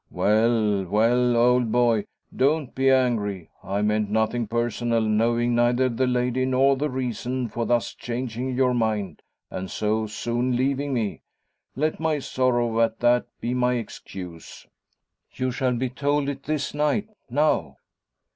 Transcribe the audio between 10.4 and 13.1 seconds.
leaving me. Let my sorrow at